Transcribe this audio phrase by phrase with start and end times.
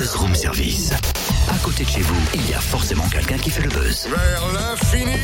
[0.00, 0.92] buzz room service.
[1.50, 4.08] À côté de chez vous, il y a forcément quelqu'un qui fait le buzz.
[4.08, 5.16] Vers l'infini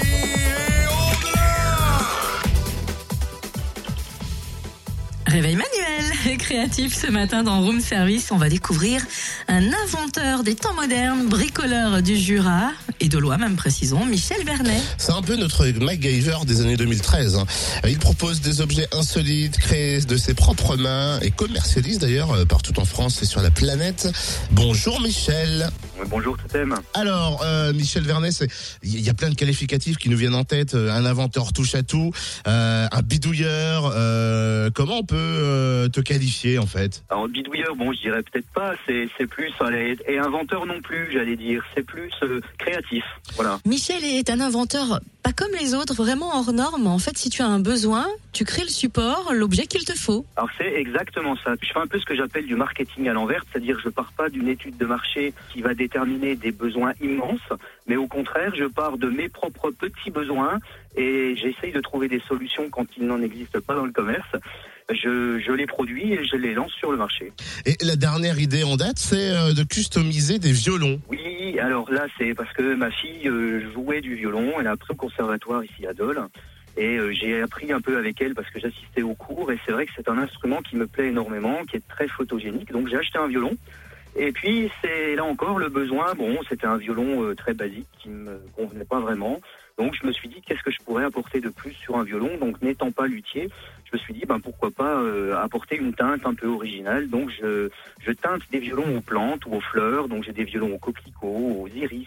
[6.36, 9.02] créatif ce matin dans Room Service, on va découvrir
[9.48, 14.80] un inventeur des temps modernes, bricoleur du Jura et de Loire même précisons, Michel Vernet.
[14.98, 17.36] C'est un peu notre MacGyver des années 2013.
[17.36, 17.46] hein.
[17.86, 22.78] Il propose des objets insolites, créés de ses propres mains et commercialise d'ailleurs euh, partout
[22.80, 24.08] en France et sur la planète.
[24.52, 25.70] Bonjour Michel.
[26.08, 26.74] Bonjour Totem.
[26.94, 28.30] Alors euh, Michel Vernet,
[28.82, 30.74] il y a plein de qualificatifs qui nous viennent en tête.
[30.74, 32.12] Euh, Un inventeur touche à tout,
[32.46, 33.92] euh, un bidouilleur.
[33.94, 37.02] euh, comment on peut euh, te qualifier en fait?
[37.10, 41.10] Alors bidouilleur, bon je dirais peut-être pas, c'est c'est plus, allez, et inventeur non plus
[41.12, 43.04] j'allais dire, c'est plus euh, créatif,
[43.36, 43.58] voilà.
[43.64, 46.86] Michel est un inventeur pas comme les autres, vraiment hors norme.
[46.86, 50.24] En fait, si tu as un besoin, tu crées le support, l'objet qu'il te faut.
[50.36, 51.54] Alors c'est exactement ça.
[51.60, 54.28] Je fais un peu ce que j'appelle du marketing à l'envers, c'est-à-dire je pars pas
[54.28, 57.48] d'une étude de marché qui va déterminer des besoins immenses,
[57.88, 60.60] mais au contraire je pars de mes propres petits besoins
[60.96, 64.30] et j'essaye de trouver des solutions quand il n'en existe pas dans le commerce.
[64.88, 67.32] Je, je les produis et je les lance sur le marché.
[67.64, 71.00] Et la dernière idée en date, c'est euh, de customiser des violons.
[71.08, 71.18] Oui,
[71.60, 74.54] alors là, c'est parce que ma fille euh, jouait du violon.
[74.58, 76.20] Elle a appris au conservatoire ici à Dole.
[76.76, 79.50] Et euh, j'ai appris un peu avec elle parce que j'assistais aux cours.
[79.52, 82.72] Et c'est vrai que c'est un instrument qui me plaît énormément, qui est très photogénique.
[82.72, 83.56] Donc j'ai acheté un violon.
[84.16, 86.14] Et puis c'est là encore le besoin.
[86.14, 89.40] Bon, c'était un violon euh, très basique qui me convenait pas vraiment.
[89.78, 92.30] Donc je me suis dit qu'est-ce que je pourrais apporter de plus sur un violon?
[92.40, 93.50] Donc n'étant pas luthier,
[93.84, 97.08] je me suis dit ben pourquoi pas euh, apporter une teinte un peu originale.
[97.10, 97.68] Donc je,
[98.04, 100.08] je teinte des violons aux plantes ou aux fleurs.
[100.08, 102.06] Donc j'ai des violons aux coquelicots, aux iris,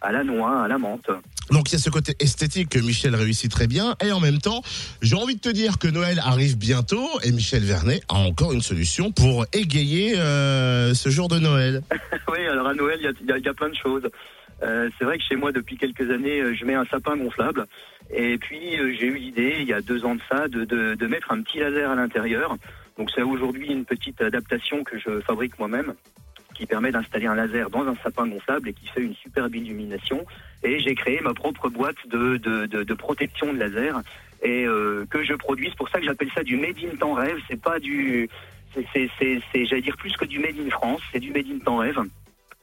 [0.00, 1.10] à la noix, à la menthe.
[1.50, 4.38] Donc il y a ce côté esthétique que Michel réussit très bien et en même
[4.38, 4.62] temps,
[5.00, 8.60] j'ai envie de te dire que Noël arrive bientôt et Michel Vernet a encore une
[8.60, 11.80] solution pour égayer euh, ce jour de Noël.
[12.30, 14.02] oui, alors à Noël, il y y a- il y a plein de choses.
[14.62, 17.66] Euh, c'est vrai que chez moi, depuis quelques années, euh, je mets un sapin gonflable.
[18.10, 20.94] Et puis, euh, j'ai eu l'idée, il y a deux ans de ça, de, de,
[20.94, 22.56] de mettre un petit laser à l'intérieur.
[22.96, 25.94] Donc, c'est aujourd'hui une petite adaptation que je fabrique moi-même
[26.54, 30.26] qui permet d'installer un laser dans un sapin gonflable et qui fait une superbe illumination.
[30.64, 34.02] Et j'ai créé ma propre boîte de, de, de, de protection de laser
[34.42, 35.68] et euh, que je produis.
[35.68, 37.38] C'est pour ça que j'appelle ça du made in temps rêve.
[37.48, 38.28] C'est pas du,
[38.74, 39.08] c'est,
[39.66, 41.00] j'allais dire plus que du made in France.
[41.12, 42.00] C'est du made in temps rêve.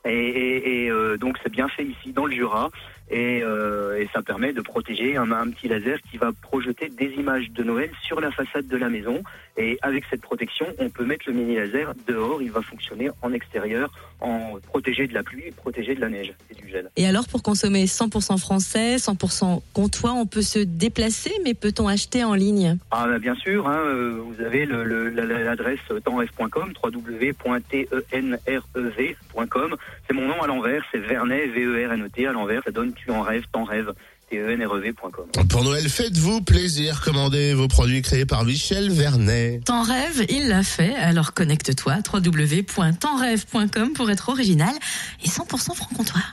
[0.06, 2.70] Et, et, et, euh, donc c'est bien fait ici dans le Jura.
[3.10, 7.12] Et, euh, et ça permet de protéger un, un petit laser qui va projeter des
[7.14, 9.22] images de Noël sur la façade de la maison.
[9.58, 12.42] Et avec cette protection on peut mettre le mini laser dehors.
[12.42, 13.92] Il va fonctionner en extérieur
[14.22, 16.90] en protégé de la pluie protégé de la neige et du gel.
[16.96, 22.24] Et alors, pour consommer 100% français, 100% comtois, on peut se déplacer, mais peut-on acheter
[22.24, 22.78] en ligne?
[22.92, 27.36] Ah bah, bien sûr hein, euh, vous avez l'adresse tentrêve.com www.tenrev.com
[30.08, 33.46] c'est mon nom à l'envers c'est Vernet V-E-R-N-E-T à l'envers ça donne tu en rêves
[33.52, 33.85] t'en rêves
[34.30, 39.62] T-E-N-R-E-V.com Pour Noël, faites-vous plaisir, commandez vos produits créés par Michel Vernet.
[39.66, 44.74] T'en rêves, il l'a fait, alors connecte-toi www.tenrêve.com pour être original
[45.24, 46.22] et 100% franc-comtois.